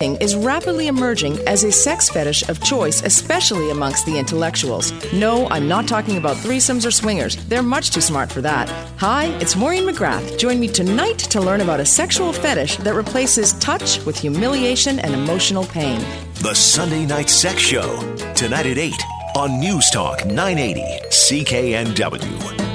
is 0.00 0.36
rapidly 0.36 0.86
emerging 0.86 1.36
as 1.48 1.64
a 1.64 1.72
sex 1.72 2.08
fetish 2.08 2.48
of 2.48 2.62
choice, 2.62 3.02
especially 3.02 3.70
amongst 3.70 4.06
the 4.06 4.16
intellectuals. 4.16 4.92
No, 5.12 5.48
I'm 5.48 5.66
not 5.66 5.88
talking 5.88 6.16
about 6.16 6.36
threesomes 6.36 6.86
or 6.86 6.92
swingers. 6.92 7.34
They're 7.46 7.64
much 7.64 7.90
too 7.90 8.00
smart 8.00 8.30
for 8.30 8.40
that. 8.42 8.68
Hi, 8.98 9.24
it's 9.40 9.56
Maureen 9.56 9.82
McGrath. 9.82 10.38
Join 10.38 10.60
me 10.60 10.68
tonight 10.68 11.18
to 11.18 11.40
learn 11.40 11.62
about 11.62 11.80
a 11.80 11.84
sexual 11.84 12.32
fetish 12.32 12.76
that 12.76 12.94
replaces 12.94 13.54
touch 13.54 14.04
with 14.06 14.16
humiliation 14.16 15.00
and 15.00 15.14
emotional 15.14 15.64
pain. 15.64 15.98
The 16.42 16.54
Sunday 16.54 17.04
Night 17.04 17.28
Sex 17.28 17.60
Show, 17.60 17.98
tonight 18.34 18.66
at 18.66 18.78
8 18.78 18.94
on 19.34 19.58
News 19.58 19.90
Talk 19.90 20.24
980 20.26 20.80
CKNW. 21.08 22.67